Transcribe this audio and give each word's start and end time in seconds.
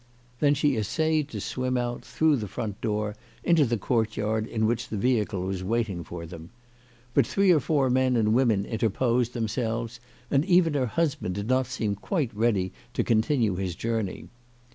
Then 0.39 0.55
she 0.55 0.77
essayed 0.77 1.27
to 1.27 1.39
swim 1.39 1.77
out, 1.77 2.03
through 2.03 2.37
the 2.37 2.47
front 2.47 2.81
door, 2.81 3.15
into 3.43 3.65
the 3.65 3.77
courtyard 3.77 4.47
in 4.47 4.65
which 4.65 4.87
the 4.89 4.97
vehicle 4.97 5.43
was 5.45 5.63
waiting 5.63 6.03
for 6.03 6.25
them. 6.25 6.49
But 7.13 7.27
three 7.27 7.51
or 7.51 7.59
four 7.59 7.87
men 7.91 8.15
and 8.15 8.33
women 8.33 8.65
interposed 8.65 9.35
themselves, 9.35 9.99
and 10.31 10.43
even 10.45 10.73
her 10.73 10.87
husband 10.87 11.35
did 11.35 11.49
not 11.49 11.67
seem 11.67 11.93
quite 11.93 12.35
ready 12.35 12.73
to 12.95 13.03
continue 13.03 13.53
his 13.57 13.75
journey. 13.75 14.29